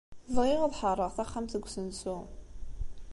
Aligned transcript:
Bɣiɣ 0.35 0.59
ad 0.63 0.73
ḥeṛṛeɣ 0.79 1.11
taxxamt 1.13 1.53
deg 1.55 1.65
usensu. 1.67 2.17